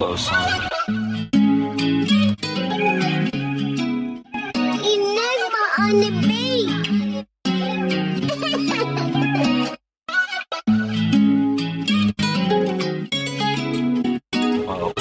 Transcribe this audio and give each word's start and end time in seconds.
close 0.00 0.26
song. 0.28 0.48
Enigma 5.28 5.64
on 5.78 5.92
the 6.00 6.10
beat. 6.26 6.68
Whoa. 14.66 14.92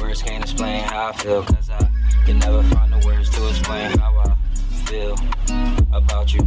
Words 0.00 0.22
can't 0.22 0.44
explain 0.44 0.84
how 0.84 1.08
I 1.08 1.12
feel, 1.14 1.42
cause 1.42 1.68
I 1.68 1.90
can 2.26 2.38
never 2.38 2.62
find 2.62 2.92
the 2.92 3.04
words 3.04 3.30
to 3.30 3.48
explain 3.48 3.98
how 3.98 4.14
I 4.18 4.36
feel 4.86 5.16
about 5.92 6.32
you. 6.32 6.46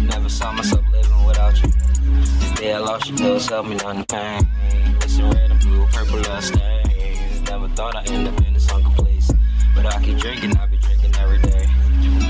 Never 0.00 0.28
saw 0.28 0.52
myself 0.52 0.84
living 0.92 1.24
without 1.24 1.62
you. 1.62 1.68
The 1.68 2.54
day 2.56 2.72
I 2.74 2.78
lost 2.78 3.10
you, 3.10 3.16
pills 3.16 3.48
help 3.48 3.66
me 3.66 3.76
numb 3.76 3.98
the 3.98 4.06
pain. 4.06 4.94
Missing 5.00 5.30
red 5.30 5.50
and 5.50 5.60
blue, 5.60 5.86
purple 5.86 6.20
love 6.22 6.44
stains. 6.44 7.40
Never 7.42 7.68
thought 7.68 7.96
I'd 7.96 8.10
end 8.10 8.28
up 8.28 8.40
in 8.46 8.58
sunken 8.60 8.92
place. 8.92 9.30
But 9.74 9.86
I 9.86 10.02
keep 10.02 10.18
drinking, 10.18 10.56
I 10.56 10.66
be 10.66 10.76
drinking 10.78 11.14
every 11.16 11.38
day. 11.38 11.66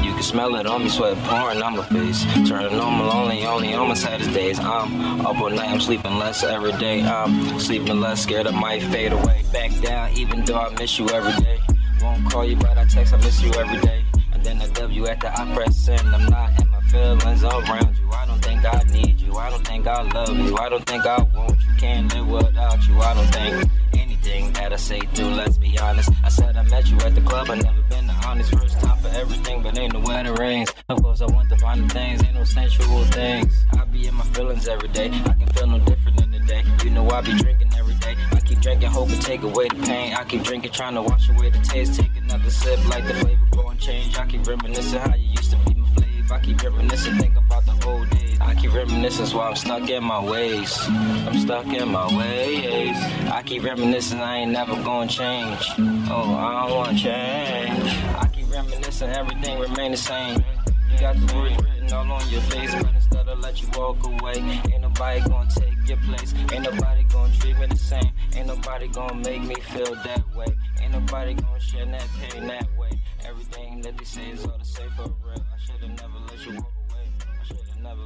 You 0.02 0.12
can 0.12 0.22
smell 0.22 0.54
it 0.56 0.66
on 0.66 0.84
me, 0.84 0.90
sweat 0.90 1.16
pouring 1.24 1.62
on 1.62 1.76
my 1.76 1.84
face. 1.84 2.24
Turning 2.48 2.76
normal, 2.76 3.10
only, 3.10 3.44
only 3.46 3.74
on 3.74 3.88
my 3.88 3.94
saddest 3.94 4.32
days. 4.32 4.58
I'm 4.58 5.20
up 5.26 5.40
all 5.40 5.50
night, 5.50 5.70
I'm 5.70 5.80
sleeping 5.80 6.18
less 6.18 6.42
every 6.42 6.72
day. 6.72 7.02
I'm 7.02 7.58
sleeping 7.58 8.00
less, 8.00 8.22
scared 8.22 8.46
I 8.46 8.50
might 8.50 8.82
fade 8.82 9.12
away. 9.12 9.42
Back 9.52 9.70
down, 9.80 10.12
even 10.12 10.44
though 10.44 10.58
I 10.58 10.74
miss 10.78 10.98
you 10.98 11.08
every 11.08 11.32
day. 11.42 11.60
Won't 12.02 12.30
call 12.30 12.44
you, 12.44 12.56
but 12.56 12.76
I 12.76 12.84
text, 12.84 13.14
I 13.14 13.16
miss 13.18 13.42
you 13.42 13.52
every 13.54 13.80
day. 13.80 14.04
And 14.32 14.44
then 14.44 14.60
I 14.60 14.68
W 14.68 15.06
after 15.06 15.28
I 15.28 15.54
press 15.54 15.76
send. 15.76 16.06
I'm 16.14 16.26
not 16.28 16.60
in 16.60 16.73
think 19.84 20.14
I 20.14 20.18
love 20.18 20.38
you. 20.38 20.56
I 20.56 20.68
don't 20.68 20.86
think 20.86 21.06
I 21.06 21.22
want 21.22 21.50
you. 21.50 21.74
Can't 21.78 22.14
live 22.14 22.28
without 22.28 22.88
you. 22.88 22.98
I 23.00 23.14
don't 23.14 23.26
think 23.26 23.70
anything 23.94 24.52
that 24.54 24.72
I 24.72 24.76
say 24.76 25.00
through. 25.14 25.34
Let's 25.34 25.58
be 25.58 25.78
honest. 25.78 26.10
I 26.24 26.28
said 26.28 26.56
I 26.56 26.62
met 26.64 26.88
you 26.88 26.96
at 26.98 27.14
the 27.14 27.20
club. 27.20 27.50
I 27.50 27.56
never 27.56 27.82
been 27.90 28.06
the 28.06 28.14
honest. 28.26 28.50
First 28.50 28.80
time 28.80 28.98
for 28.98 29.08
everything, 29.08 29.62
but 29.62 29.78
ain't 29.78 29.92
no 29.92 30.00
wedding 30.00 30.34
rings. 30.34 30.70
Of 30.88 31.02
course, 31.02 31.20
I 31.20 31.26
want 31.26 31.48
the 31.50 31.56
things. 31.88 32.22
Ain't 32.22 32.34
no 32.34 32.44
sensual 32.44 33.04
things. 33.06 33.64
I 33.78 33.84
be 33.84 34.06
in 34.06 34.14
my 34.14 34.24
feelings 34.24 34.66
every 34.68 34.88
day. 34.88 35.08
I 35.08 35.32
can 35.32 35.48
feel 35.48 35.66
no 35.66 35.78
different 35.80 36.20
in 36.22 36.30
the 36.30 36.40
day. 36.40 36.64
You 36.82 36.90
know 36.90 37.08
I 37.10 37.20
be 37.20 37.32
drinking 37.36 37.72
every 37.76 37.94
day. 37.94 38.16
I 38.32 38.40
keep 38.40 38.60
drinking, 38.60 38.88
hoping 38.88 39.18
take 39.18 39.42
away 39.42 39.68
the 39.68 39.82
pain. 39.86 40.14
I 40.14 40.24
keep 40.24 40.42
drinking, 40.42 40.72
trying 40.72 40.94
to 40.94 41.02
wash 41.02 41.28
away 41.28 41.50
the 41.50 41.58
taste. 41.58 42.00
Take 42.00 42.16
another 42.16 42.50
sip, 42.50 42.78
like 42.88 43.06
the 43.06 43.14
flavor 43.14 43.46
going 43.52 43.78
change. 43.78 44.16
I 44.16 44.26
keep 44.26 44.46
reminiscing 44.46 45.00
how 45.00 45.14
you 45.14 45.28
used 45.28 45.50
to 45.50 45.56
be 45.66 45.74
my 45.74 45.88
flavor. 45.94 46.34
I 46.34 46.40
keep 46.40 46.62
reminiscing, 46.62 47.18
think 47.18 47.36
about 47.36 47.66
the 47.66 47.83
I 48.84 48.86
reminiscing, 48.86 49.24
so 49.24 49.40
I'm 49.40 49.56
stuck 49.56 49.88
in 49.88 50.04
my 50.04 50.22
ways. 50.22 50.78
I'm 50.88 51.38
stuck 51.38 51.66
in 51.68 51.88
my 51.88 52.06
ways. 52.18 52.96
I 53.32 53.42
keep 53.42 53.64
reminiscing, 53.64 54.20
I 54.20 54.40
ain't 54.40 54.52
never 54.52 54.74
gonna 54.82 55.08
change. 55.08 55.64
Oh, 56.10 56.34
I 56.34 56.68
don't 56.68 56.76
wanna 56.76 56.98
change. 56.98 57.94
I 58.14 58.28
keep 58.30 58.50
reminiscing, 58.52 59.08
everything 59.08 59.58
remain 59.58 59.92
the 59.92 59.96
same. 59.96 60.44
You 60.92 60.98
got 60.98 61.16
the 61.16 61.34
words 61.34 61.56
written 61.64 61.92
all 61.94 62.12
on 62.12 62.28
your 62.28 62.42
face, 62.42 62.74
but 62.74 62.94
instead 62.94 63.26
of 63.26 63.38
let 63.38 63.62
you 63.62 63.68
walk 63.74 64.04
away, 64.04 64.34
ain't 64.70 64.82
nobody 64.82 65.20
gonna 65.30 65.48
take 65.48 65.88
your 65.88 65.98
place. 66.04 66.34
Ain't 66.52 66.64
nobody 66.64 67.04
gonna 67.04 67.34
treat 67.38 67.58
me 67.58 67.66
the 67.66 67.78
same. 67.78 68.12
Ain't 68.36 68.48
nobody 68.48 68.88
gonna 68.88 69.14
make 69.14 69.42
me 69.44 69.54
feel 69.54 69.94
that 69.94 70.22
way. 70.36 70.54
Ain't 70.82 70.92
nobody 70.92 71.32
gonna 71.32 71.58
share 71.58 71.86
that 71.86 72.08
pain 72.20 72.46
that 72.48 72.68
way. 72.76 72.90
Everything 73.24 73.80
that 73.80 73.96
they 73.96 74.04
say 74.04 74.28
is 74.28 74.44
all 74.44 74.58
the 74.58 74.64
same 74.66 74.90
for 74.90 75.04
real. 75.24 75.40
I 75.40 75.58
should've 75.58 75.88
never 75.88 76.18
let 76.28 76.46
you 76.46 76.52
walk 76.56 76.72
away. 76.90 77.08
I 77.40 77.44
should've 77.46 77.80
never 77.82 78.02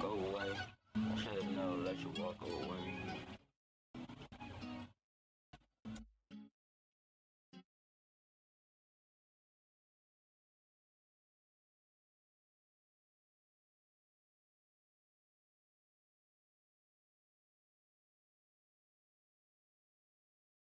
walk 0.00 0.04
away. 0.04 0.50
Said 0.94 1.56
no, 1.56 1.76
let 1.84 1.98
you 1.98 2.12
walk 2.22 2.36
away. 2.42 2.71